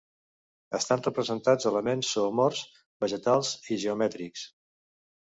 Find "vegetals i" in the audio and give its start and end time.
3.05-3.77